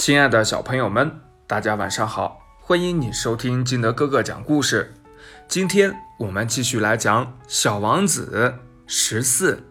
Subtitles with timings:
[0.00, 2.40] 亲爱的小朋友们，大家晚上好！
[2.58, 4.94] 欢迎你收听金德哥哥讲故事。
[5.46, 8.54] 今天我们继续来讲《小王子》
[8.86, 9.62] 十四。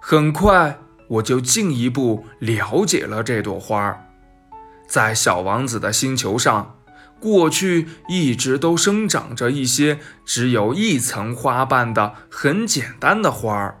[0.00, 0.78] 很快，
[1.08, 4.02] 我就进一步了解了这朵花儿。
[4.86, 6.78] 在小王子的星球上，
[7.20, 13.78] 过去一直都生长着一些只有一层花瓣的很简单的花儿。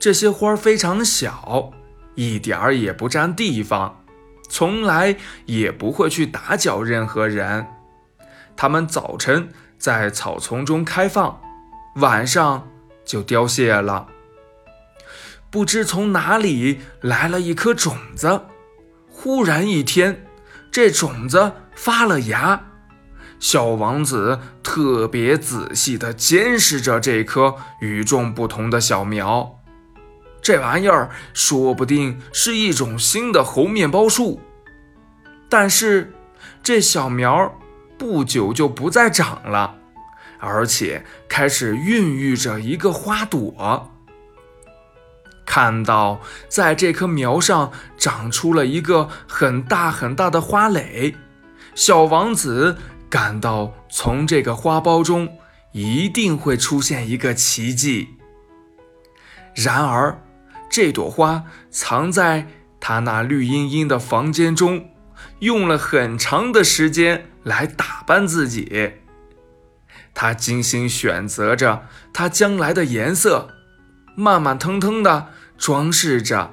[0.00, 1.74] 这些花儿非常小。
[2.14, 4.04] 一点儿也不占地方，
[4.48, 7.66] 从来也不会去打搅任何人。
[8.56, 11.40] 它们早晨在草丛中开放，
[11.96, 12.68] 晚上
[13.04, 14.08] 就凋谢了。
[15.50, 18.42] 不知从哪里来了一颗种子，
[19.08, 20.24] 忽然一天，
[20.70, 22.66] 这种子发了芽。
[23.40, 29.63] 小王子特别仔细地监视着这颗与众不同的小苗。
[30.44, 34.38] 这玩意儿说不定是一种新的猴面包树，
[35.48, 36.12] 但是
[36.62, 37.58] 这小苗
[37.96, 39.74] 不久就不再长了，
[40.38, 43.90] 而且开始孕育着一个花朵。
[45.46, 51.16] 看到在这棵苗上长出了一个很大很大的花蕾，
[51.74, 52.76] 小王子
[53.08, 55.38] 感到从这个花苞中
[55.72, 58.10] 一定会出现一个奇迹。
[59.54, 60.20] 然而。
[60.74, 62.48] 这朵花藏在
[62.80, 64.90] 他那绿茵茵的房间中，
[65.38, 68.94] 用了很长的时间来打扮自己。
[70.12, 73.50] 他精心选择着她将来的颜色，
[74.16, 76.50] 慢慢腾腾地装饰着，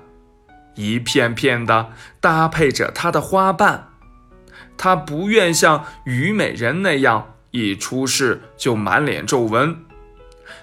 [0.76, 3.88] 一片片地搭配着她的花瓣。
[4.78, 9.78] 他不愿像虞美人那样一出世就满脸皱纹，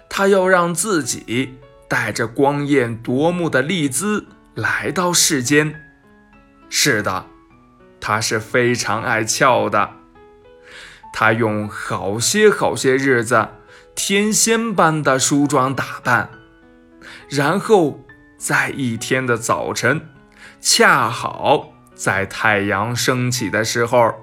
[0.09, 1.59] 他要让自己。
[1.89, 5.81] 带着光艳夺目的丽姿来到世间。
[6.69, 7.27] 是的，
[7.99, 9.91] 他是非常爱俏的。
[11.13, 13.49] 他用好些好些日子，
[13.95, 16.29] 天仙般的梳妆打扮，
[17.31, 18.05] 然后
[18.37, 20.03] 在一天的早晨，
[20.61, 24.15] 恰好在太阳升起的时候，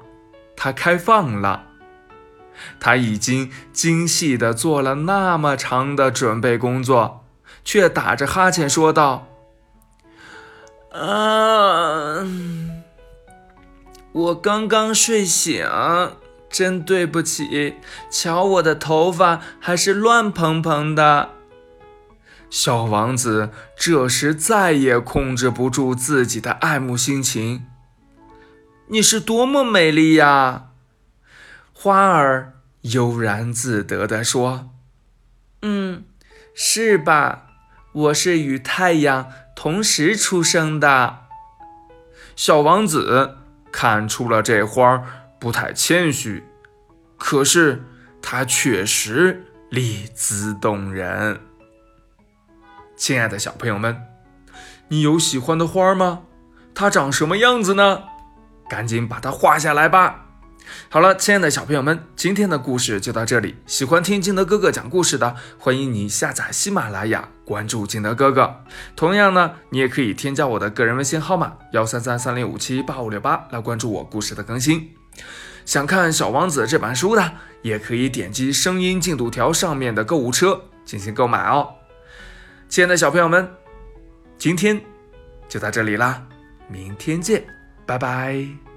[0.56, 1.64] 他开放了。
[2.80, 7.25] 他已经精细地做了那么长的准备工作。
[7.64, 9.28] 却打着哈欠说道
[10.94, 12.26] ：“啊，
[14.12, 15.68] 我刚刚睡醒，
[16.50, 17.76] 真对不起。
[18.10, 21.32] 瞧我的头发还是乱蓬蓬的。”
[22.50, 27.66] 小王子这时再也控制不住自己的爱慕心情。
[28.88, 30.68] “你是多么美丽呀！”
[31.74, 34.70] 花儿悠然自得地说
[35.64, 36.06] ，“嗯，
[36.56, 37.44] 是吧？”
[37.94, 41.20] 我是与太阳同时出生的。
[42.36, 43.38] 小王子
[43.72, 45.02] 看出了这花
[45.40, 46.44] 不太谦虚，
[47.18, 47.86] 可是
[48.22, 51.40] 它确实丽姿动人。
[52.98, 54.02] 亲爱的小朋友们，
[54.90, 56.24] 你有喜欢的花吗？
[56.74, 58.04] 它长什么样子呢？
[58.70, 60.25] 赶紧把它画下来吧。
[60.90, 63.56] 好了，亲爱的小朋友们，今天的故事就到这里。
[63.66, 68.64] 喜欢听金德哥哥讲故事的，欢迎你下载喜马拉雅，关注金德哥哥。
[68.96, 74.92] 同样呢，你也可以添加我的个人微信号码幺三三三零五七八五六八来关注我故事的更新。
[75.66, 81.70] 想看《小王子》这本书的，也可以点击声音进度条上面的购物车进行购买哦。
[82.70, 83.50] 亲爱的小朋友们，
[84.38, 84.80] 今天
[85.50, 86.24] 就到这里啦，
[86.68, 87.44] 明天见，
[87.86, 88.75] 拜拜。